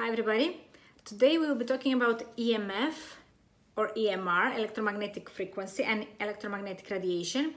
Hi 0.00 0.08
everybody. 0.08 0.56
Today 1.04 1.36
we 1.36 1.46
will 1.46 1.56
be 1.56 1.66
talking 1.66 1.92
about 1.92 2.34
EMF 2.38 2.94
or 3.76 3.88
EMR, 3.88 4.56
electromagnetic 4.56 5.28
frequency 5.28 5.84
and 5.84 6.06
electromagnetic 6.18 6.88
radiation 6.88 7.52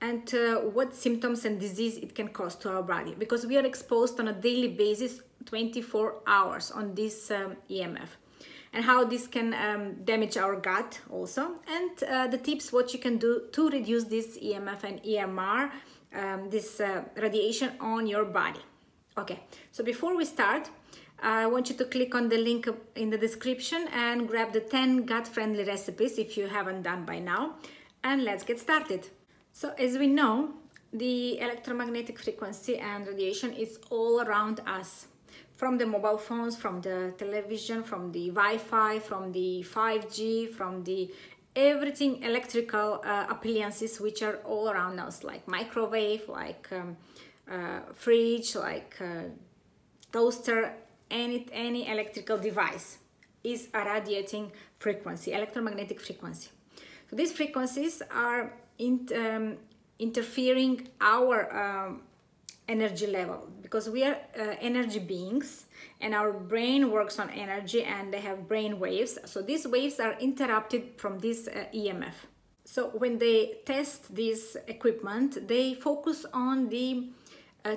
and 0.00 0.34
uh, 0.34 0.56
what 0.56 0.92
symptoms 0.92 1.44
and 1.44 1.60
disease 1.60 1.96
it 1.98 2.16
can 2.16 2.30
cause 2.30 2.56
to 2.56 2.68
our 2.68 2.82
body 2.82 3.14
because 3.16 3.46
we 3.46 3.56
are 3.56 3.64
exposed 3.64 4.18
on 4.18 4.26
a 4.26 4.32
daily 4.32 4.66
basis 4.66 5.20
24 5.44 6.16
hours 6.26 6.72
on 6.72 6.96
this 6.96 7.30
um, 7.30 7.56
EMF 7.70 8.08
and 8.72 8.84
how 8.84 9.04
this 9.04 9.28
can 9.28 9.54
um, 9.54 9.94
damage 10.02 10.36
our 10.36 10.56
gut 10.56 10.98
also 11.08 11.60
and 11.68 12.02
uh, 12.02 12.26
the 12.26 12.38
tips 12.38 12.72
what 12.72 12.92
you 12.92 12.98
can 12.98 13.18
do 13.18 13.42
to 13.52 13.70
reduce 13.70 14.02
this 14.02 14.36
EMF 14.40 14.82
and 14.82 15.00
EMR 15.04 15.70
um, 16.12 16.50
this 16.50 16.80
uh, 16.80 17.04
radiation 17.14 17.70
on 17.78 18.08
your 18.08 18.24
body 18.24 18.62
okay 19.16 19.38
so 19.70 19.84
before 19.84 20.16
we 20.16 20.24
start 20.24 20.68
I 21.22 21.46
want 21.46 21.70
you 21.70 21.76
to 21.76 21.84
click 21.84 22.14
on 22.14 22.28
the 22.28 22.38
link 22.38 22.68
in 22.96 23.10
the 23.10 23.18
description 23.18 23.88
and 23.92 24.28
grab 24.28 24.52
the 24.52 24.60
10 24.60 25.06
gut-friendly 25.06 25.64
recipes 25.64 26.18
if 26.18 26.36
you 26.36 26.48
haven't 26.48 26.82
done 26.82 27.04
by 27.04 27.18
now. 27.18 27.56
And 28.02 28.24
let's 28.24 28.44
get 28.44 28.60
started. 28.60 29.08
So 29.52 29.72
as 29.78 29.96
we 29.96 30.06
know, 30.06 30.54
the 30.92 31.40
electromagnetic 31.40 32.18
frequency 32.18 32.78
and 32.78 33.06
radiation 33.06 33.52
is 33.52 33.78
all 33.90 34.20
around 34.20 34.60
us. 34.66 35.06
From 35.56 35.78
the 35.78 35.86
mobile 35.86 36.18
phones, 36.18 36.56
from 36.56 36.80
the 36.80 37.14
television, 37.16 37.84
from 37.84 38.12
the 38.12 38.30
Wi-Fi, 38.30 38.98
from 38.98 39.32
the 39.32 39.64
5G, 39.66 40.52
from 40.52 40.84
the 40.84 41.10
everything 41.56 42.22
electrical 42.22 43.00
uh, 43.04 43.26
appliances 43.30 44.00
which 44.00 44.22
are 44.22 44.36
all 44.44 44.68
around 44.68 44.98
us, 44.98 45.22
like 45.22 45.46
microwave, 45.46 46.28
like 46.28 46.68
um, 46.72 46.96
uh, 47.50 47.80
fridge, 47.94 48.56
like 48.56 48.96
uh, 49.00 49.28
toaster, 50.12 50.74
any, 51.14 51.46
any 51.52 51.88
electrical 51.88 52.36
device 52.36 52.98
is 53.42 53.68
a 53.72 53.84
radiating 53.84 54.50
frequency, 54.78 55.32
electromagnetic 55.32 56.00
frequency. 56.00 56.50
So 57.08 57.16
these 57.16 57.32
frequencies 57.32 58.02
are 58.10 58.52
in, 58.78 59.08
um, 59.14 59.56
interfering 59.98 60.88
our 61.00 61.36
um, 61.62 62.02
energy 62.68 63.06
level 63.06 63.48
because 63.62 63.88
we 63.90 64.02
are 64.04 64.16
uh, 64.38 64.54
energy 64.60 64.98
beings 64.98 65.66
and 66.00 66.14
our 66.14 66.32
brain 66.32 66.90
works 66.90 67.18
on 67.18 67.30
energy 67.30 67.82
and 67.84 68.12
they 68.12 68.20
have 68.20 68.48
brain 68.48 68.80
waves. 68.80 69.18
So 69.26 69.42
these 69.42 69.66
waves 69.66 70.00
are 70.00 70.14
interrupted 70.18 70.94
from 70.96 71.18
this 71.18 71.46
uh, 71.46 71.66
EMF. 71.74 72.14
So 72.64 72.88
when 72.88 73.18
they 73.18 73.58
test 73.66 74.14
this 74.14 74.56
equipment, 74.66 75.46
they 75.46 75.74
focus 75.74 76.24
on 76.32 76.70
the 76.70 77.10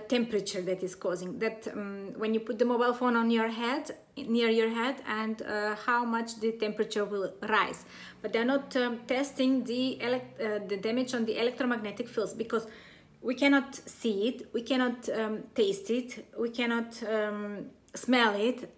temperature 0.09 0.61
that 0.61 0.83
is 0.83 0.95
causing 0.95 1.39
that 1.39 1.65
um, 1.71 2.13
when 2.17 2.33
you 2.33 2.41
put 2.41 2.59
the 2.59 2.65
mobile 2.65 2.93
phone 2.93 3.15
on 3.15 3.31
your 3.31 3.47
head 3.47 3.89
near 4.17 4.49
your 4.49 4.69
head 4.69 5.01
and 5.07 5.41
uh, 5.41 5.75
how 5.75 6.03
much 6.03 6.39
the 6.41 6.51
temperature 6.53 7.05
will 7.05 7.33
rise. 7.47 7.85
But 8.21 8.33
they're 8.33 8.45
not 8.45 8.75
um, 8.75 8.99
testing 9.07 9.63
the 9.63 9.99
uh, 10.01 10.59
the 10.67 10.77
damage 10.77 11.13
on 11.13 11.25
the 11.25 11.39
electromagnetic 11.39 12.09
fields 12.09 12.33
because 12.33 12.67
we 13.21 13.33
cannot 13.33 13.75
see 13.75 14.27
it 14.27 14.53
we 14.53 14.61
cannot 14.61 15.09
um, 15.09 15.43
taste 15.55 15.89
it 15.89 16.25
we 16.37 16.49
cannot 16.49 17.01
um, 17.03 17.67
smell 17.95 18.35
it. 18.35 18.69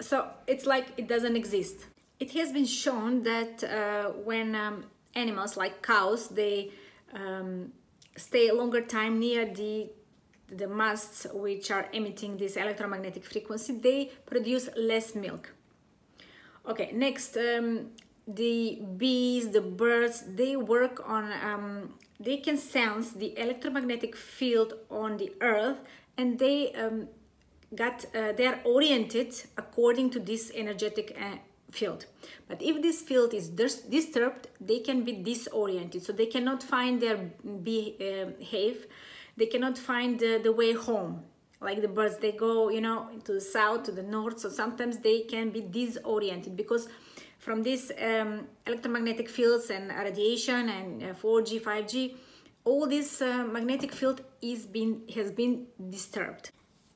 So 0.00 0.28
it's 0.46 0.66
like 0.66 0.86
it 0.96 1.08
doesn't 1.08 1.36
exist. 1.36 1.86
It 2.20 2.30
has 2.32 2.52
been 2.52 2.66
shown 2.66 3.24
that 3.24 3.64
uh, 3.64 4.10
when 4.10 4.54
um, 4.54 4.84
animals 5.14 5.56
like 5.56 5.82
cows 5.82 6.28
they 6.28 6.70
um, 7.14 7.72
stay 8.16 8.48
a 8.48 8.54
longer 8.54 8.80
time 8.80 9.18
near 9.18 9.44
the 9.44 9.90
the 10.56 10.68
masts 10.68 11.26
which 11.32 11.70
are 11.70 11.88
emitting 11.92 12.36
this 12.36 12.56
electromagnetic 12.56 13.24
frequency, 13.24 13.72
they 13.78 14.10
produce 14.26 14.68
less 14.76 15.14
milk. 15.14 15.52
Okay, 16.68 16.90
next, 16.92 17.36
um, 17.36 17.90
the 18.26 18.80
bees, 18.96 19.50
the 19.50 19.60
birds, 19.60 20.22
they 20.26 20.56
work 20.56 21.02
on, 21.08 21.32
um, 21.42 21.94
they 22.20 22.36
can 22.36 22.56
sense 22.56 23.12
the 23.12 23.36
electromagnetic 23.38 24.14
field 24.14 24.74
on 24.90 25.16
the 25.16 25.32
earth 25.40 25.78
and 26.16 26.38
they 26.38 26.72
um, 26.74 27.08
got, 27.74 28.04
uh, 28.14 28.32
they 28.32 28.46
are 28.46 28.60
oriented 28.64 29.34
according 29.56 30.10
to 30.10 30.20
this 30.20 30.52
energetic 30.54 31.16
uh, 31.20 31.36
field. 31.72 32.06
But 32.48 32.62
if 32.62 32.80
this 32.82 33.00
field 33.00 33.34
is 33.34 33.48
dis 33.48 33.80
disturbed, 33.80 34.48
they 34.60 34.78
can 34.78 35.02
be 35.02 35.12
disoriented. 35.12 36.02
So 36.04 36.12
they 36.12 36.26
cannot 36.26 36.62
find 36.62 37.00
their 37.00 37.16
behave 37.16 38.86
they 39.36 39.46
cannot 39.46 39.78
find 39.78 40.18
the, 40.18 40.40
the 40.42 40.52
way 40.52 40.72
home. 40.72 41.24
Like 41.60 41.80
the 41.80 41.88
birds 41.88 42.18
they 42.18 42.32
go 42.32 42.70
you 42.70 42.80
know 42.80 43.08
to 43.24 43.34
the 43.34 43.40
south 43.40 43.84
to 43.84 43.92
the 43.92 44.02
north. 44.02 44.40
So 44.40 44.48
sometimes 44.48 44.98
they 44.98 45.20
can 45.20 45.50
be 45.50 45.60
disoriented 45.60 46.56
because 46.56 46.88
from 47.38 47.62
these 47.62 47.90
um, 48.00 48.46
electromagnetic 48.66 49.28
fields 49.28 49.70
and 49.70 49.90
radiation 49.90 50.68
and 50.68 51.02
uh, 51.02 51.06
4g 51.14 51.60
5g 51.60 52.14
all 52.64 52.86
this 52.86 53.20
uh, 53.20 53.44
magnetic 53.44 53.92
field 53.92 54.22
is 54.40 54.66
been 54.66 55.02
has 55.14 55.30
been 55.32 55.66
disturbed. 55.90 56.50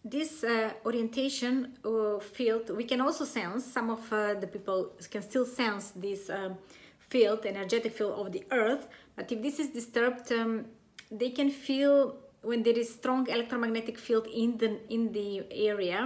This 0.05 0.45
uh, 0.45 0.73
orientation 0.85 1.73
uh, 1.85 2.19
field 2.21 2.71
we 2.71 2.85
can 2.85 3.01
also 3.01 3.25
sense 3.25 3.65
some 3.65 3.91
of 3.91 4.13
uh, 4.13 4.35
the 4.35 4.47
people 4.47 4.93
can 5.11 5.23
still 5.23 5.45
sense 5.45 5.91
this 5.91 6.31
um, 6.31 6.57
field 6.99 7.45
energetic 7.45 7.93
field 7.93 8.15
of 8.27 8.33
the 8.33 8.45
earth. 8.51 8.89
But 9.17 9.33
if 9.33 9.43
this 9.43 9.59
is 9.59 9.69
disturbed 9.71 10.31
um, 10.33 10.67
they 11.11 11.31
can 11.31 11.51
feel 11.51 12.17
when 12.49 12.63
there 12.63 12.79
is 12.83 12.89
strong 13.01 13.23
electromagnetic 13.37 13.97
field 14.07 14.27
in 14.43 14.51
the 14.59 14.71
in 14.97 15.03
the 15.13 15.31
area 15.71 16.01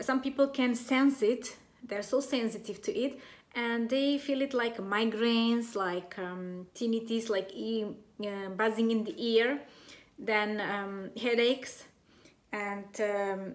some 0.00 0.20
people 0.20 0.48
can 0.48 0.74
sense 0.74 1.22
it. 1.22 1.56
They're 1.82 2.02
so 2.02 2.20
sensitive 2.20 2.80
to 2.82 2.96
it 2.96 3.20
and 3.54 3.90
they 3.90 4.18
feel 4.18 4.40
it 4.40 4.54
like 4.54 4.78
migraines 4.78 5.74
like 5.74 6.18
um, 6.18 6.66
tinnitus 6.74 7.28
like 7.28 7.50
e 7.52 7.84
uh, 8.24 8.48
buzzing 8.56 8.90
in 8.90 9.04
the 9.04 9.14
ear 9.18 9.60
then 10.18 10.60
um, 10.60 11.10
headaches 11.20 11.84
and 12.52 13.00
um, 13.00 13.54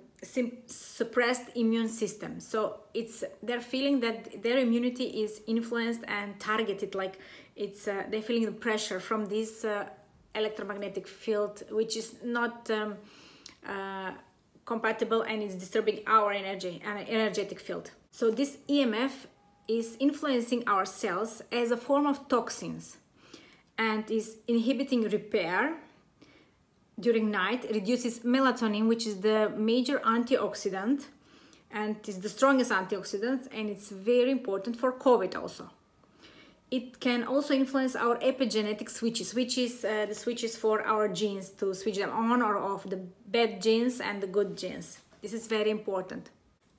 suppressed 0.67 1.45
immune 1.55 1.87
system. 1.87 2.39
So 2.39 2.81
it's 2.93 3.23
they're 3.41 3.61
feeling 3.61 3.99
that 4.01 4.43
their 4.43 4.57
immunity 4.57 5.05
is 5.23 5.41
influenced 5.47 6.01
and 6.07 6.39
targeted 6.39 6.93
like 6.95 7.19
it's 7.55 7.87
uh, 7.87 8.03
they're 8.09 8.21
feeling 8.21 8.45
the 8.45 8.59
pressure 8.67 8.99
from 8.99 9.27
this 9.27 9.63
uh, 9.63 9.87
electromagnetic 10.35 11.07
field 11.07 11.63
which 11.71 11.97
is 11.97 12.15
not 12.23 12.69
um, 12.71 12.95
uh, 13.65 14.11
compatible 14.65 15.21
and 15.21 15.41
is 15.41 15.55
disturbing 15.55 15.99
our 16.07 16.31
energy 16.31 16.81
and 16.85 16.99
uh, 16.99 17.03
energetic 17.07 17.59
field. 17.59 17.91
So 18.11 18.31
this 18.31 18.57
emf 18.69 19.27
is 19.67 19.97
influencing 19.99 20.63
our 20.67 20.85
cells 20.85 21.41
as 21.51 21.71
a 21.71 21.77
form 21.77 22.05
of 22.05 22.27
toxins 22.27 22.97
and 23.77 24.09
is 24.09 24.37
inhibiting 24.47 25.01
repair 25.03 25.77
during 26.99 27.29
night 27.29 27.65
reduces 27.71 28.19
melatonin 28.19 28.87
which 28.87 29.05
is 29.05 29.21
the 29.21 29.49
major 29.55 29.99
antioxidant 29.99 31.05
and 31.71 31.95
is 32.07 32.19
the 32.19 32.29
strongest 32.29 32.71
antioxidant 32.71 33.47
and 33.53 33.69
it's 33.69 33.89
very 33.89 34.31
important 34.31 34.75
for 34.75 34.91
covid 34.91 35.35
also 35.35 35.69
it 36.69 36.99
can 36.99 37.23
also 37.23 37.53
influence 37.53 37.95
our 37.95 38.17
epigenetic 38.17 38.89
switches, 38.89 39.33
which 39.33 39.57
is 39.57 39.85
uh, 39.85 40.05
the 40.07 40.15
switches 40.15 40.57
for 40.57 40.81
our 40.85 41.07
genes 41.07 41.49
to 41.51 41.73
switch 41.73 41.97
them 41.97 42.11
on 42.11 42.41
or 42.41 42.57
off, 42.57 42.83
the 42.83 43.01
bad 43.27 43.61
genes 43.61 44.01
and 44.01 44.21
the 44.21 44.27
good 44.27 44.57
genes. 44.57 44.99
This 45.21 45.33
is 45.33 45.47
very 45.47 45.71
important. 45.71 46.29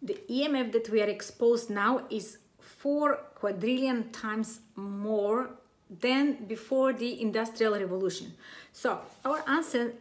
The 0.02 0.18
EMF 0.30 0.72
that 0.72 0.90
we 0.90 1.00
are 1.00 1.08
exposed 1.08 1.70
now 1.70 2.02
is 2.10 2.38
four 2.60 3.16
quadrillion 3.34 4.10
times 4.10 4.60
more 4.76 5.50
than 5.88 6.44
before 6.46 6.92
the 6.92 7.20
industrial 7.20 7.72
revolution. 7.72 8.34
So 8.72 9.00
our 9.24 9.42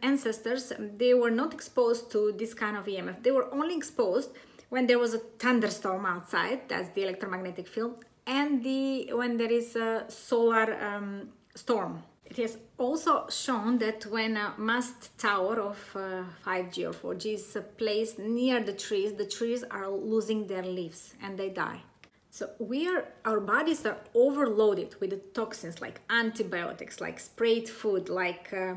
ancestors, 0.02 0.72
they 0.96 1.14
were 1.14 1.30
not 1.30 1.54
exposed 1.54 2.12
to 2.12 2.32
this 2.32 2.52
kind 2.52 2.76
of 2.76 2.84
EMF. 2.84 3.22
They 3.22 3.30
were 3.30 3.52
only 3.52 3.74
exposed 3.74 4.30
when 4.68 4.86
there 4.86 4.98
was 4.98 5.14
a 5.14 5.18
thunderstorm 5.18 6.04
outside, 6.04 6.68
that's 6.68 6.90
the 6.90 7.02
electromagnetic 7.02 7.66
field, 7.66 8.04
and 8.28 8.62
the 8.62 9.10
when 9.14 9.38
there 9.38 9.50
is 9.50 9.74
a 9.74 10.04
solar 10.08 10.78
um, 10.84 11.30
storm. 11.54 12.02
It 12.26 12.36
has 12.36 12.58
also 12.76 13.26
shown 13.30 13.78
that 13.78 14.04
when 14.04 14.36
a 14.36 14.52
mast 14.58 15.16
tower 15.16 15.58
of 15.60 15.78
uh, 15.96 16.24
5G 16.46 16.90
or 16.90 17.14
4G 17.14 17.34
is 17.34 17.56
placed 17.78 18.18
near 18.18 18.62
the 18.62 18.74
trees, 18.74 19.14
the 19.14 19.24
trees 19.24 19.64
are 19.70 19.88
losing 19.88 20.46
their 20.46 20.62
leaves 20.62 21.14
and 21.22 21.38
they 21.38 21.48
die. 21.48 21.80
So 22.28 22.50
we 22.58 22.86
are, 22.86 23.06
our 23.24 23.40
bodies 23.40 23.86
are 23.86 23.96
overloaded 24.14 24.94
with 25.00 25.10
the 25.10 25.16
toxins 25.16 25.80
like 25.80 26.02
antibiotics, 26.10 27.00
like 27.00 27.18
sprayed 27.18 27.66
food, 27.66 28.10
like 28.10 28.52
uh, 28.52 28.74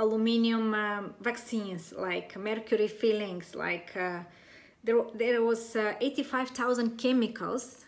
aluminum 0.00 0.74
um, 0.74 1.14
vaccines, 1.20 1.94
like 1.96 2.36
mercury 2.36 2.88
fillings, 2.88 3.54
like 3.54 3.96
uh, 3.96 4.24
there, 4.82 5.02
there 5.14 5.42
was 5.44 5.76
uh, 5.76 5.94
85,000 6.00 6.98
chemicals 6.98 7.84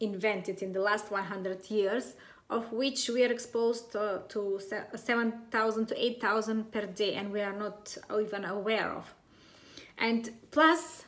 invented 0.00 0.62
in 0.62 0.72
the 0.72 0.80
last 0.80 1.10
100 1.10 1.70
years, 1.70 2.14
of 2.48 2.72
which 2.72 3.08
we 3.08 3.24
are 3.24 3.30
exposed 3.30 3.92
to, 3.92 4.22
to 4.28 4.60
7,000 4.94 5.86
to 5.86 6.04
8,000 6.04 6.72
per 6.72 6.86
day 6.86 7.14
and 7.14 7.30
we 7.30 7.40
are 7.40 7.56
not 7.56 7.96
even 8.20 8.44
aware 8.44 8.90
of. 8.90 9.14
And 9.96 10.30
plus 10.50 11.04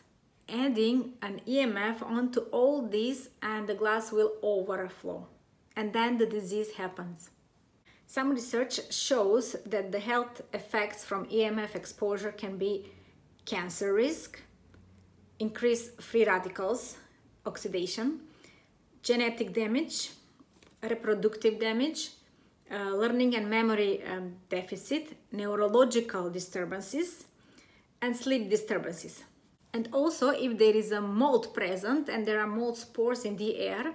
adding 0.49 1.15
an 1.23 1.41
EMF 1.49 2.03
onto 2.03 2.41
all 2.53 2.83
this 2.83 3.31
and 3.43 3.67
the 3.67 3.75
glass 3.75 4.12
will 4.12 4.35
overflow 4.43 5.27
and 5.77 5.93
then 5.93 6.19
the 6.19 6.27
disease 6.27 6.73
happens. 6.73 7.31
Some 8.06 8.31
research 8.31 8.93
shows 8.93 9.56
that 9.65 9.91
the 9.91 9.99
health 9.99 10.43
effects 10.53 11.03
from 11.05 11.27
EMF 11.27 11.75
exposure 11.75 12.31
can 12.31 12.59
be 12.59 12.93
cancer 13.47 13.94
risk, 13.94 14.41
increased 15.39 16.00
free 16.00 16.25
radicals, 16.25 16.99
oxidation, 17.47 18.21
genetic 19.03 19.53
damage, 19.53 20.11
reproductive 20.83 21.59
damage, 21.59 22.11
uh, 22.71 22.95
learning 22.95 23.35
and 23.37 23.49
memory 23.49 24.03
um, 24.05 24.35
deficit, 24.49 25.17
neurological 25.33 26.31
disturbances, 26.31 27.27
and 28.01 28.17
sleep 28.17 28.49
disturbances. 28.49 29.25
And 29.75 29.89
also, 29.93 30.31
if 30.31 30.59
there 30.59 30.75
is 30.75 30.93
a 30.93 31.01
mold 31.01 31.55
present 31.55 32.09
and 32.09 32.27
there 32.27 32.41
are 32.41 32.47
mold 32.47 32.77
spores 32.77 33.25
in 33.25 33.37
the 33.37 33.59
air, 33.59 33.93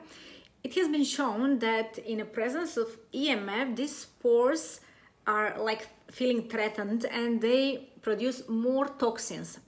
it 0.63 0.73
has 0.75 0.87
been 0.89 1.03
shown 1.03 1.59
that 1.59 1.97
in 1.99 2.17
the 2.17 2.25
presence 2.25 2.77
of 2.77 2.87
EMF, 3.13 3.75
these 3.75 3.95
spores 3.95 4.81
are 5.25 5.57
like 5.59 5.87
feeling 6.11 6.49
threatened 6.49 7.05
and 7.05 7.41
they 7.41 7.89
produce 8.01 8.47
more 8.47 8.87
toxins. 8.87 9.59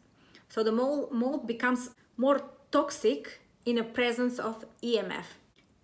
So 0.48 0.64
the 0.64 0.72
mold, 0.72 1.12
mold 1.12 1.46
becomes 1.46 1.92
more 2.18 2.42
toxic 2.72 3.39
in 3.66 3.76
the 3.76 3.84
presence 3.84 4.40
of 4.40 4.66
EMF. 4.82 5.26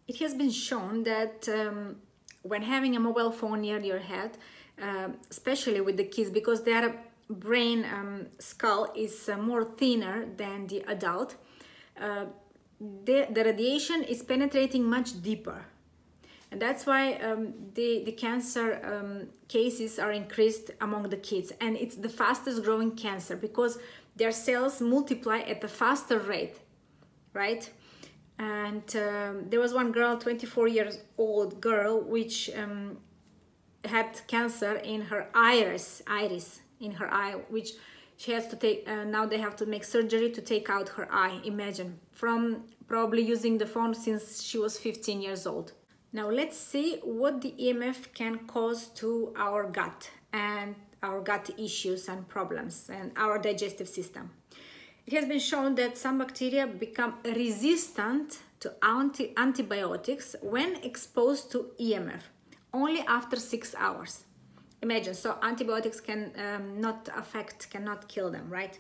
It 0.08 0.18
has 0.20 0.34
been 0.34 0.52
shown 0.52 1.04
that 1.04 1.48
um, 1.50 1.98
when 2.44 2.62
having 2.62 2.96
a 2.96 3.00
mobile 3.00 3.32
phone 3.32 3.62
near 3.62 3.80
your 3.80 4.00
head, 4.00 4.38
uh, 4.82 5.10
especially 5.30 5.82
with 5.82 5.98
the 5.98 6.04
kids, 6.04 6.30
because 6.30 6.64
their 6.64 6.96
brain 7.30 7.86
um, 7.86 8.28
skull 8.40 8.92
is 8.96 9.30
uh, 9.30 9.38
more 9.38 9.64
thinner 9.64 10.26
than 10.38 10.68
the 10.68 10.84
adult, 10.88 11.36
uh, 12.00 12.26
the, 12.80 13.28
the 13.32 13.44
radiation 13.44 14.04
is 14.04 14.22
penetrating 14.22 14.84
much 14.84 15.22
deeper. 15.22 15.66
And 16.52 16.62
that's 16.62 16.86
why 16.86 17.14
um, 17.16 17.54
the, 17.74 18.04
the 18.06 18.12
cancer 18.12 18.80
um, 18.84 19.28
cases 19.48 19.98
are 20.00 20.12
increased 20.12 20.72
among 20.80 21.10
the 21.10 21.18
kids. 21.18 21.52
And 21.60 21.76
it's 21.76 21.96
the 21.96 22.10
fastest 22.10 22.64
growing 22.64 22.92
cancer 22.92 23.36
because 23.36 23.80
their 24.16 24.32
cells 24.32 24.80
multiply 24.80 25.40
at 25.40 25.64
a 25.64 25.68
faster 25.68 26.20
rate, 26.20 26.58
right? 27.36 27.70
And 28.40 28.96
um, 28.96 29.50
there 29.50 29.60
was 29.60 29.74
one 29.74 29.92
girl, 29.92 30.18
24 30.18 30.68
years 30.68 31.00
old 31.18 31.62
girl, 31.62 32.02
which 32.02 32.50
um, 32.58 32.98
had 33.86 34.20
cancer 34.28 34.76
in 34.78 35.02
her 35.02 35.28
iris, 35.34 36.02
iris, 36.08 36.62
in 36.80 36.92
her 36.94 37.14
eye, 37.14 37.36
which 37.50 37.72
she 38.18 38.32
has 38.32 38.48
to 38.48 38.56
take 38.56 38.88
uh, 38.88 39.04
now 39.04 39.26
they 39.26 39.38
have 39.38 39.56
to 39.58 39.66
make 39.66 39.84
surgery 39.84 40.32
to 40.32 40.42
take 40.42 40.70
out 40.70 40.90
her 40.90 41.08
eye. 41.12 41.40
Imagine. 41.44 42.00
From 42.12 42.64
probably 42.88 43.22
using 43.22 43.58
the 43.58 43.66
phone 43.66 43.94
since 43.94 44.42
she 44.42 44.58
was 44.58 44.78
15 44.78 45.22
years 45.22 45.46
old. 45.46 45.74
Now 46.14 46.30
let's 46.30 46.58
see 46.58 47.00
what 47.04 47.42
the 47.42 47.54
emf 47.60 48.14
can 48.14 48.40
cause 48.48 48.88
to 48.96 49.34
our 49.36 49.70
gut 49.70 50.10
and 50.32 50.76
our 51.04 51.20
gut 51.20 51.50
issues 51.58 52.08
and 52.08 52.28
problems 52.28 52.90
and 52.90 53.12
our 53.18 53.38
digestive 53.38 53.90
system 53.90 54.32
it 55.06 55.14
has 55.14 55.26
been 55.26 55.40
shown 55.40 55.76
that 55.76 55.98
some 55.98 56.18
bacteria 56.18 56.66
become 56.66 57.16
resistant 57.24 58.40
to 58.60 58.74
anti 58.84 59.34
antibiotics 59.38 60.36
when 60.42 60.76
exposed 60.78 61.52
to 61.52 61.72
emf 61.80 62.22
only 62.74 63.02
after 63.08 63.38
six 63.38 63.76
hours. 63.78 64.24
Imagine 64.82 65.14
so 65.14 65.38
antibiotics 65.42 66.00
can 66.02 66.32
um, 66.38 66.82
not 66.82 67.10
affect 67.16 67.70
cannot 67.70 68.08
kill 68.08 68.32
them 68.32 68.50
right? 68.50 68.80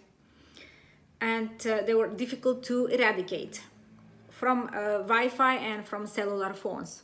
And 1.21 1.55
uh, 1.65 1.81
they 1.85 1.93
were 1.93 2.07
difficult 2.07 2.63
to 2.63 2.87
eradicate 2.87 3.61
from 4.29 4.69
uh, 4.73 5.03
wi-fi 5.03 5.55
and 5.55 5.87
from 5.87 6.05
cellular 6.07 6.53
phones. 6.53 7.03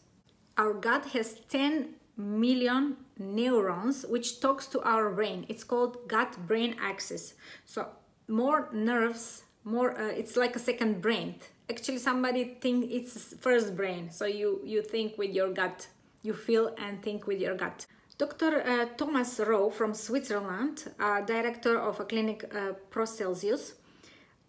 Our 0.58 0.74
gut 0.74 1.06
has 1.14 1.40
10 1.50 1.96
million 2.18 2.98
neurons 3.18 4.06
which 4.06 4.42
talks 4.42 4.68
to 4.68 4.82
our 4.82 5.10
brain. 5.12 5.46
It's 5.48 5.64
called 5.64 6.08
gut 6.08 6.38
brain 6.48 6.76
axis. 6.82 7.36
So 7.66 7.88
more 8.28 8.70
nerves 8.72 9.44
more 9.64 10.00
uh, 10.00 10.08
it's 10.08 10.36
like 10.36 10.56
a 10.56 10.60
second 10.60 11.02
brain 11.02 11.36
actually 11.70 11.98
somebody 11.98 12.58
think 12.62 12.90
it's 12.92 13.34
first 13.40 13.76
brain 13.76 14.10
so 14.10 14.26
you 14.26 14.62
you 14.64 14.82
think 14.82 15.18
with 15.18 15.32
your 15.32 15.50
gut 15.50 15.88
you 16.24 16.34
feel 16.34 16.74
and 16.78 17.02
think 17.02 17.28
with 17.28 17.40
your 17.40 17.56
gut 17.56 17.86
Dr. 18.22 18.62
Uh, 18.62 18.86
Thomas 18.98 19.40
Rowe 19.40 19.72
from 19.72 19.96
Switzerland, 19.96 20.94
uh, 21.00 21.22
director 21.22 21.80
of 21.80 22.00
a 22.00 22.06
clinic 22.06 22.44
uh, 22.54 22.74
Paracelsus, 22.92 23.74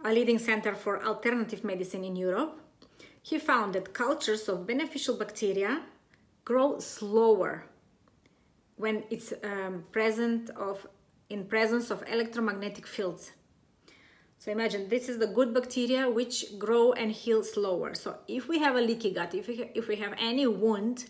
a 0.04 0.12
leading 0.12 0.38
center 0.38 0.74
for 0.74 1.02
alternative 1.02 1.64
medicine 1.64 2.04
in 2.04 2.14
Europe, 2.14 2.60
he 3.22 3.38
found 3.38 3.74
that 3.74 3.94
cultures 3.94 4.46
of 4.50 4.66
beneficial 4.66 5.16
bacteria 5.16 5.80
grow 6.44 6.78
slower 6.80 7.64
when 8.76 9.04
it's 9.08 9.32
um, 9.42 9.84
present 9.90 10.50
of 10.50 10.86
in 11.30 11.46
presence 11.46 11.90
of 11.90 12.04
electromagnetic 12.08 12.86
fields. 12.86 13.32
So 14.42 14.50
imagine 14.50 14.88
this 14.88 15.08
is 15.08 15.18
the 15.18 15.28
good 15.28 15.54
bacteria 15.54 16.10
which 16.10 16.58
grow 16.58 16.90
and 16.94 17.12
heal 17.12 17.44
slower. 17.44 17.94
So 17.94 18.16
if 18.26 18.48
we 18.48 18.58
have 18.58 18.74
a 18.74 18.80
leaky 18.80 19.12
gut, 19.12 19.36
if 19.36 19.46
we, 19.46 19.70
if 19.72 19.86
we 19.86 19.94
have 19.94 20.14
any 20.18 20.48
wound, 20.48 21.04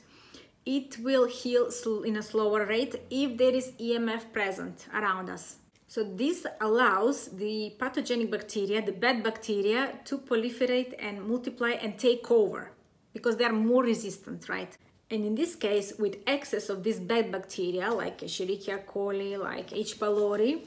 it 0.67 0.99
will 0.99 1.27
heal 1.27 1.71
in 2.05 2.17
a 2.17 2.23
slower 2.23 2.67
rate 2.67 2.95
if 3.09 3.39
there 3.39 3.55
is 3.55 3.73
EMF 3.81 4.35
present 4.35 4.87
around 4.93 5.31
us. 5.31 5.57
So 5.89 6.05
this 6.05 6.45
allows 6.61 7.29
the 7.29 7.75
pathogenic 7.79 8.31
bacteria, 8.31 8.85
the 8.85 8.93
bad 8.93 9.23
bacteria, 9.23 9.99
to 10.05 10.19
proliferate 10.19 10.95
and 10.99 11.27
multiply 11.27 11.71
and 11.71 11.99
take 11.99 12.31
over 12.31 12.73
because 13.15 13.39
they 13.39 13.47
are 13.47 13.53
more 13.55 13.83
resistant, 13.83 14.51
right? 14.51 14.77
And 15.11 15.25
in 15.25 15.37
this 15.37 15.55
case, 15.55 15.95
with 15.99 16.19
excess 16.27 16.69
of 16.69 16.85
this 16.85 16.99
bad 16.99 17.33
bacteria, 17.33 17.95
like 17.95 18.19
Escherichia 18.19 18.85
coli, 18.85 19.39
like 19.39 19.73
H. 19.73 19.99
pylori, 19.99 20.67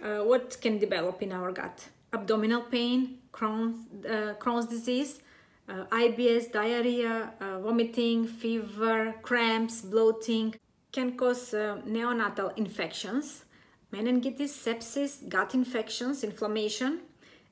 uh, 0.00 0.18
what 0.18 0.56
can 0.60 0.78
develop 0.78 1.20
in 1.20 1.32
our 1.32 1.50
gut? 1.50 1.88
Abdominal 2.16 2.62
pain, 2.62 3.18
Crohn's, 3.32 3.78
uh, 4.06 4.34
Crohn's 4.42 4.66
disease, 4.66 5.20
uh, 5.68 5.84
IBS, 6.04 6.44
diarrhea, 6.50 7.14
uh, 7.40 7.58
vomiting, 7.60 8.26
fever, 8.26 9.14
cramps, 9.22 9.82
bloating 9.82 10.54
can 10.92 11.16
cause 11.16 11.52
uh, 11.52 11.78
neonatal 11.86 12.56
infections, 12.56 13.44
meningitis, 13.92 14.52
sepsis, 14.64 15.28
gut 15.28 15.54
infections, 15.54 16.24
inflammation, 16.24 17.00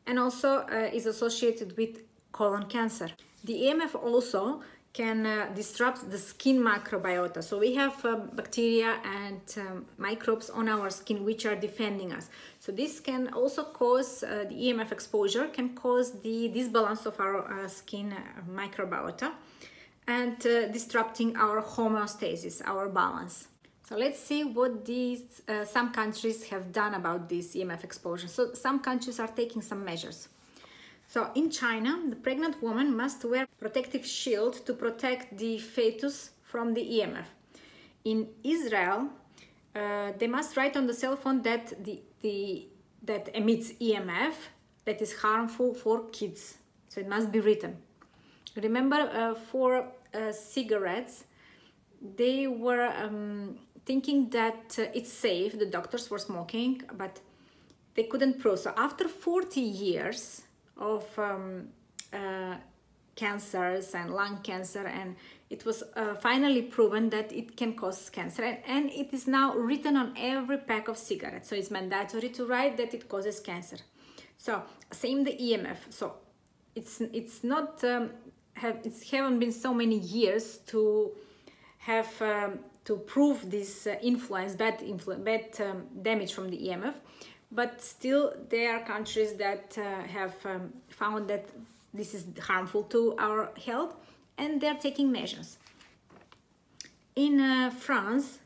and 0.07 0.19
also 0.19 0.51
uh, 0.59 0.89
is 0.99 1.05
associated 1.07 1.77
with 1.77 1.93
colon 2.33 2.67
cancer. 2.67 3.09
The 3.45 3.57
EMF 3.67 3.95
also 3.95 4.63
can 4.95 5.27
uh, 5.27 5.51
disrupt 5.57 6.09
the 6.09 6.17
skin 6.17 6.63
microbiota. 6.63 7.43
So 7.43 7.59
we 7.59 7.75
have 7.75 8.03
uh, 8.05 8.15
bacteria 8.15 9.01
and 9.05 9.43
um, 9.59 9.87
microbes 9.99 10.49
on 10.49 10.69
our 10.69 10.89
skin 10.89 11.25
which 11.25 11.45
are 11.45 11.57
defending 11.57 12.13
us. 12.13 12.31
So 12.61 12.71
this 12.71 13.01
can 13.01 13.29
also 13.35 13.65
cause 13.65 14.23
uh, 14.23 14.45
the 14.49 14.55
EMF 14.55 14.93
exposure 14.93 15.49
can 15.49 15.75
cause 15.75 16.21
the 16.21 16.49
disbalance 16.49 17.07
of 17.07 17.19
our 17.19 17.39
uh, 17.43 17.69
skin 17.69 18.13
uh, 18.13 18.21
microbiota 18.49 19.33
and 20.07 20.47
uh, 20.47 20.69
disrupting 20.69 21.37
our 21.37 21.61
homeostasis, 21.61 22.63
our 22.65 22.89
balance. 22.89 23.49
So 23.89 23.97
let's 23.97 24.21
see 24.21 24.45
what 24.45 24.87
these 24.87 25.43
some 25.65 25.93
countries 25.93 26.45
have 26.45 26.73
done 26.73 26.95
about 26.95 27.29
this 27.29 27.55
EMF 27.55 27.85
exposure. 27.85 28.29
So 28.29 28.55
some 28.55 28.79
countries 28.79 29.21
are 29.21 29.29
taking 29.29 29.61
some 29.61 29.85
measures. 29.85 30.29
So 31.15 31.31
in 31.37 31.49
China, 31.49 31.93
the 32.09 32.17
pregnant 32.17 32.61
woman 32.61 32.97
must 32.97 33.25
wear 33.25 33.47
protective 33.61 34.05
shield 34.05 34.55
to 34.67 34.73
protect 34.75 35.39
the 35.39 35.59
fetus 35.59 36.31
from 36.43 36.75
the 36.75 36.85
EMF. 36.97 37.29
In 38.05 38.27
Israel, 38.43 39.11
uh, 39.77 40.11
they 40.19 40.27
must 40.27 40.57
write 40.57 40.77
on 40.77 40.89
the 40.89 40.93
cell 40.93 41.15
phone 41.15 41.41
that 41.43 41.85
the, 41.85 42.03
the 42.23 42.67
that 43.05 43.29
emits 43.33 43.75
EMF 43.75 44.35
that 44.87 45.01
is 45.01 45.13
harmful 45.25 45.73
for 45.73 46.09
kids. 46.11 46.59
So 46.89 47.01
it 47.01 47.09
must 47.09 47.31
be 47.31 47.39
written. 47.39 47.77
Remember, 48.57 48.97
uh, 48.97 49.35
for 49.37 49.87
uh, 50.13 50.33
cigarettes, 50.33 51.27
they 52.17 52.49
were 52.49 52.89
um, 53.05 53.61
thinking 53.87 54.31
that 54.31 54.77
uh, 54.81 54.99
it's 54.99 55.13
safe. 55.13 55.61
The 55.61 55.67
doctors 55.67 56.11
were 56.11 56.19
smoking, 56.19 56.83
but 56.99 57.21
they 57.95 58.03
couldn't 58.03 58.41
prove. 58.41 58.59
So 58.59 58.75
after 58.77 59.07
40 59.07 59.61
years, 59.61 60.43
of 60.77 61.07
um, 61.19 61.69
uh, 62.13 62.57
cancers 63.17 63.95
and 63.95 64.11
lung 64.11 64.39
cancer 64.43 64.87
and 64.87 65.17
it 65.51 65.65
was 65.65 65.85
uh, 65.95 66.15
finally 66.15 66.63
proven 66.63 67.11
that 67.11 67.33
it 67.33 67.57
can 67.57 67.75
cause 67.75 68.11
cancer. 68.11 68.43
And, 68.43 68.59
and, 68.67 68.91
it 68.91 69.13
is 69.13 69.29
now 69.29 69.55
written 69.55 69.97
on 69.97 70.15
every 70.17 70.59
pack 70.59 70.89
of 70.89 70.99
cigarettes 70.99 71.49
so 71.49 71.55
it's 71.55 71.71
mandatory 71.71 72.29
to 72.31 72.47
write 72.47 72.77
that 72.79 72.93
it 72.93 73.09
causes 73.09 73.39
cancer. 73.41 73.77
So 74.37 74.63
same 74.91 75.25
the 75.25 75.33
emf 75.33 75.79
so 75.91 76.15
it's 76.75 77.01
it's 77.01 77.45
not 77.45 77.83
um, 77.85 78.11
have 78.55 78.81
it's 78.85 79.09
haven't 79.11 79.39
been 79.39 79.53
so 79.53 79.73
many 79.73 79.99
years 79.99 80.59
to 80.67 81.13
have 81.79 82.11
um, 82.21 82.59
to 82.85 82.97
prove 82.97 83.51
this 83.51 83.87
uh, 83.87 83.97
influence 84.03 84.55
bad 84.55 84.83
influence 84.83 85.25
bad 85.25 85.61
um, 85.61 85.87
damage 86.03 86.33
from 86.33 86.51
the 86.51 86.69
emf 86.69 86.95
but 87.55 87.81
still 87.81 88.35
there 88.51 88.77
are 88.77 88.85
countries 88.85 89.35
that 89.35 89.79
uh, 89.79 90.03
have 90.09 90.35
um, 90.45 90.73
found 90.89 91.29
that 91.29 91.49
this 91.95 92.13
is 92.13 92.27
harmful 92.41 92.83
to 92.83 93.15
our 93.19 93.51
health 93.65 93.95
and 94.37 94.61
they're 94.61 94.75
taking 94.75 95.13
measures. 95.13 95.59
In 97.15 97.41
uh, 97.41 97.71
France, 97.71 98.41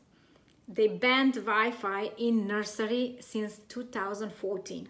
they 0.67 0.87
banned 0.87 1.33
Wi-Fi 1.33 2.11
in 2.19 2.45
nursery 2.45 3.17
since 3.19 3.61
2014. 3.67 4.87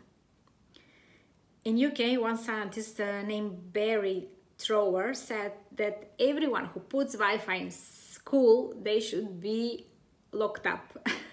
In 1.63 1.85
UK, 1.85 2.19
one 2.19 2.38
scientist 2.38 2.99
uh, 2.99 3.21
named 3.21 3.71
Barry 3.71 4.27
Trower 4.57 5.13
said 5.13 5.53
that 5.77 6.11
everyone 6.19 6.65
who 6.65 6.81
puts 6.81 7.13
Wi-Fi 7.13 7.55
in 7.55 7.71
school, 7.71 8.73
they 8.81 8.99
should 8.99 9.39
be 9.39 9.85
locked 10.33 10.67
up. 10.67 11.07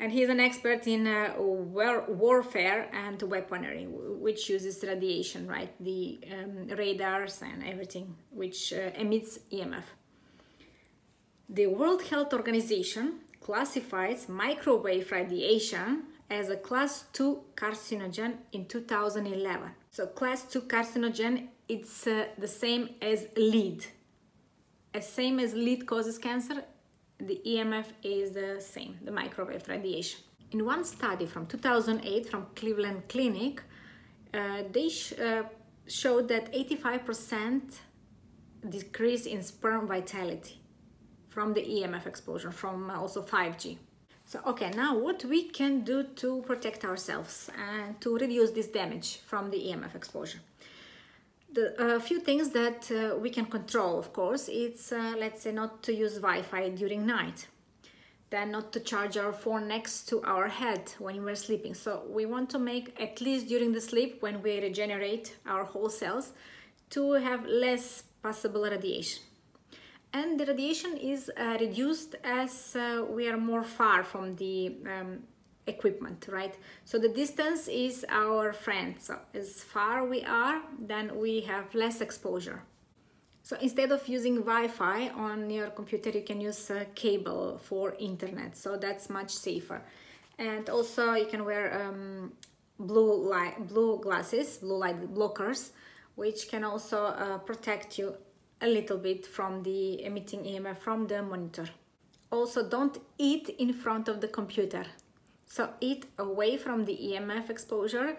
and 0.00 0.10
he's 0.12 0.28
an 0.28 0.40
expert 0.40 0.86
in 0.86 1.06
uh, 1.06 1.34
war 1.38 2.04
warfare 2.08 2.88
and 2.92 3.22
weaponry, 3.22 3.86
which 3.88 4.48
uses 4.48 4.82
radiation, 4.82 5.46
right? 5.46 5.72
The 5.80 6.20
um, 6.32 6.68
radars 6.76 7.40
and 7.42 7.64
everything, 7.64 8.16
which 8.30 8.72
uh, 8.72 8.90
emits 8.98 9.38
EMF. 9.52 9.84
The 11.48 11.66
World 11.66 12.02
Health 12.02 12.32
Organization 12.32 13.20
classifies 13.40 14.28
microwave 14.28 15.12
radiation 15.12 16.04
as 16.30 16.48
a 16.48 16.56
class 16.56 17.04
2 17.12 17.42
carcinogen 17.54 18.38
in 18.52 18.64
2011. 18.66 19.70
So 19.90 20.06
class 20.06 20.44
2 20.44 20.62
carcinogen, 20.62 21.48
it's 21.68 22.06
uh, 22.06 22.26
the 22.38 22.48
same 22.48 22.90
as 23.02 23.26
lead. 23.36 23.84
As 24.94 25.06
same 25.08 25.38
as 25.38 25.52
lead 25.54 25.86
causes 25.86 26.18
cancer, 26.18 26.64
the 27.26 27.40
EMF 27.46 27.86
is 28.02 28.32
the 28.32 28.60
same, 28.60 28.98
the 29.02 29.10
microwave 29.10 29.68
radiation. 29.68 30.20
In 30.50 30.64
one 30.64 30.84
study 30.84 31.26
from 31.26 31.46
2008 31.46 32.28
from 32.28 32.46
Cleveland 32.54 33.02
Clinic, 33.08 33.62
uh, 34.34 34.62
they 34.70 34.88
sh 34.88 35.12
uh, 35.12 35.44
showed 35.86 36.28
that 36.28 36.52
85% 36.52 37.78
decrease 38.68 39.26
in 39.26 39.42
sperm 39.42 39.86
vitality 39.86 40.60
from 41.28 41.54
the 41.54 41.62
EMF 41.62 42.06
exposure, 42.06 42.52
from 42.52 42.90
also 42.90 43.22
5G. 43.22 43.78
So, 44.24 44.40
okay, 44.46 44.70
now 44.70 44.96
what 44.96 45.24
we 45.24 45.48
can 45.48 45.80
do 45.80 46.04
to 46.20 46.42
protect 46.42 46.84
ourselves 46.84 47.50
and 47.70 48.00
to 48.00 48.16
reduce 48.16 48.50
this 48.50 48.68
damage 48.68 49.18
from 49.26 49.50
the 49.50 49.58
EMF 49.58 49.94
exposure 49.94 50.40
the 51.52 51.96
uh, 51.96 52.00
few 52.00 52.20
things 52.20 52.50
that 52.50 52.90
uh, 52.90 53.16
we 53.16 53.30
can 53.30 53.46
control 53.46 53.98
of 53.98 54.12
course. 54.12 54.48
It's 54.48 54.92
uh, 54.92 55.14
let's 55.18 55.42
say 55.42 55.52
not 55.52 55.82
to 55.84 55.94
use 55.94 56.14
Wi-Fi 56.14 56.70
during 56.70 57.06
night 57.06 57.48
then 58.32 58.50
not 58.50 58.72
to 58.72 58.80
charge 58.80 59.16
our 59.18 59.32
phone 59.32 59.68
next 59.68 60.08
to 60.08 60.22
our 60.22 60.48
head 60.48 60.92
when 60.98 61.22
we're 61.22 61.36
sleeping. 61.36 61.74
So 61.74 62.02
we 62.08 62.24
want 62.24 62.48
to 62.50 62.58
make 62.58 62.98
at 62.98 63.20
least 63.20 63.46
during 63.46 63.72
the 63.72 63.80
sleep 63.80 64.22
when 64.22 64.42
we 64.42 64.58
regenerate 64.60 65.36
our 65.46 65.64
whole 65.64 65.90
cells 65.90 66.32
to 66.90 67.12
have 67.12 67.46
less 67.46 68.04
possible 68.22 68.62
radiation. 68.62 69.22
And 70.14 70.40
the 70.40 70.46
radiation 70.46 70.96
is 70.96 71.30
uh, 71.36 71.58
reduced 71.60 72.16
as 72.24 72.74
uh, 72.74 73.04
we 73.08 73.28
are 73.28 73.36
more 73.36 73.62
far 73.62 74.02
from 74.02 74.36
the 74.36 74.76
um, 74.86 75.22
equipment 75.66 76.26
right? 76.30 76.56
So 76.84 76.98
the 76.98 77.08
distance 77.08 77.68
is 77.68 78.04
our 78.08 78.52
friend. 78.52 78.96
So 78.98 79.18
as 79.34 79.62
far 79.62 80.04
we 80.04 80.22
are 80.24 80.62
then 80.78 81.18
we 81.18 81.40
have 81.42 81.74
less 81.74 82.00
exposure. 82.00 82.62
So 83.42 83.56
instead 83.60 83.90
of 83.90 84.06
using 84.08 84.36
Wi-Fi 84.36 85.08
on 85.10 85.50
your 85.50 85.70
computer 85.70 86.10
you 86.10 86.22
can 86.22 86.40
use 86.40 86.70
a 86.70 86.86
cable 86.94 87.58
for 87.62 87.94
internet. 87.98 88.56
So 88.56 88.76
that's 88.76 89.10
much 89.10 89.30
safer. 89.30 89.82
And 90.38 90.68
also 90.70 91.14
you 91.14 91.26
can 91.26 91.44
wear 91.44 91.64
um, 91.80 92.32
blue 92.78 93.30
light 93.30 93.68
blue 93.68 94.00
glasses 94.00 94.56
blue 94.56 94.76
light 94.76 95.14
blockers 95.14 95.70
which 96.14 96.48
can 96.48 96.64
also 96.64 97.06
uh, 97.06 97.38
protect 97.38 97.98
you 97.98 98.14
a 98.60 98.66
little 98.66 98.98
bit 98.98 99.26
from 99.26 99.62
the 99.62 100.04
emitting 100.04 100.44
EMF 100.44 100.78
from 100.78 101.06
the 101.06 101.22
monitor. 101.22 101.68
Also 102.30 102.68
don't 102.68 102.98
eat 103.18 103.48
in 103.58 103.72
front 103.72 104.08
of 104.08 104.20
the 104.20 104.28
computer 104.28 104.84
so 105.54 105.68
eat 105.80 106.06
away 106.18 106.56
from 106.56 106.86
the 106.86 106.96
EMF 107.08 107.50
exposure 107.50 108.16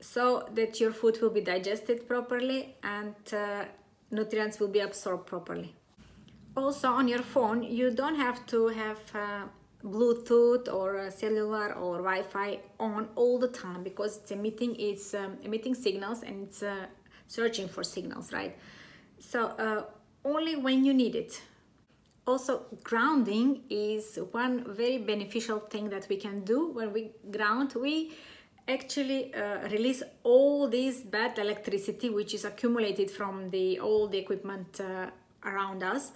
so 0.00 0.46
that 0.52 0.80
your 0.80 0.92
food 0.92 1.18
will 1.22 1.30
be 1.30 1.40
digested 1.40 2.06
properly 2.06 2.76
and 2.82 3.14
uh, 3.32 3.64
nutrients 4.10 4.60
will 4.60 4.68
be 4.68 4.80
absorbed 4.80 5.26
properly. 5.26 5.74
Also 6.54 6.88
on 6.88 7.08
your 7.08 7.22
phone, 7.22 7.62
you 7.62 7.90
don't 7.90 8.16
have 8.16 8.44
to 8.48 8.68
have 8.68 9.00
uh, 9.14 9.44
Bluetooth 9.82 10.70
or 10.70 11.10
cellular 11.10 11.72
or 11.72 12.02
Wi-Fi 12.02 12.60
on 12.78 13.08
all 13.16 13.38
the 13.38 13.48
time 13.48 13.82
because 13.82 14.18
it's 14.18 14.30
emitting 14.30 14.76
it's 14.78 15.14
um, 15.14 15.38
emitting 15.42 15.74
signals 15.74 16.22
and 16.22 16.46
it's 16.46 16.62
uh, 16.62 16.84
searching 17.28 17.66
for 17.66 17.82
signals, 17.82 18.30
right? 18.30 18.58
So 19.18 19.46
uh, 19.46 19.84
only 20.22 20.54
when 20.56 20.84
you 20.84 20.92
need 20.92 21.14
it 21.14 21.40
also 22.26 22.66
grounding 22.82 23.62
is 23.68 24.18
one 24.32 24.64
very 24.74 24.98
beneficial 24.98 25.60
thing 25.60 25.90
that 25.90 26.06
we 26.08 26.16
can 26.16 26.40
do. 26.40 26.70
When 26.72 26.92
we 26.92 27.10
ground 27.30 27.74
we 27.74 28.12
actually 28.66 29.34
uh, 29.34 29.68
release 29.68 30.02
all 30.22 30.68
this 30.68 31.00
bad 31.00 31.38
electricity 31.38 32.08
which 32.08 32.32
is 32.32 32.44
accumulated 32.44 33.10
from 33.10 33.50
the 33.50 33.78
all 33.78 34.08
the 34.08 34.18
equipment 34.18 34.80
uh, 34.80 35.10
around 35.44 35.82
us. 35.82 36.12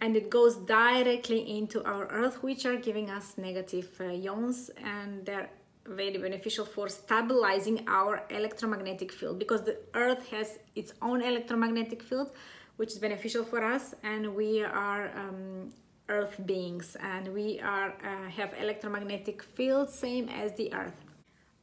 And 0.00 0.16
it 0.16 0.30
goes 0.30 0.56
directly 0.56 1.58
into 1.58 1.82
our 1.84 2.06
earth 2.08 2.42
which 2.42 2.66
are 2.66 2.76
giving 2.76 3.10
us 3.10 3.36
negative 3.36 3.88
uh, 4.00 4.04
ions. 4.04 4.70
And 4.84 5.24
they're 5.26 5.50
very 5.86 6.18
beneficial 6.18 6.66
for 6.66 6.88
stabilizing 6.88 7.84
our 7.88 8.22
electromagnetic 8.30 9.10
field. 9.10 9.38
Because 9.38 9.62
the 9.62 9.78
earth 9.94 10.28
has 10.28 10.58
its 10.76 10.92
own 11.00 11.22
electromagnetic 11.22 12.02
field 12.02 12.30
which 12.78 12.92
is 12.92 12.98
beneficial 12.98 13.44
for 13.44 13.62
us 13.62 13.94
and 14.02 14.34
we 14.34 14.64
are 14.64 15.10
um, 15.14 15.70
earth 16.08 16.36
beings 16.46 16.96
and 17.00 17.28
we 17.34 17.60
are 17.60 17.90
uh, 18.02 18.28
have 18.30 18.54
electromagnetic 18.58 19.42
field 19.42 19.90
same 19.90 20.28
as 20.28 20.54
the 20.54 20.72
earth. 20.72 20.98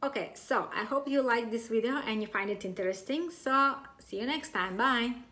Okay 0.04 0.32
so 0.36 0.70
i 0.76 0.84
hope 0.84 1.08
you 1.08 1.22
like 1.22 1.50
this 1.50 1.68
video 1.68 1.96
and 2.08 2.22
you 2.22 2.28
find 2.28 2.50
it 2.50 2.64
interesting. 2.64 3.32
So 3.32 3.76
see 3.98 4.20
you 4.20 4.28
next 4.28 4.52
time. 4.54 4.78
Bye 4.78 5.26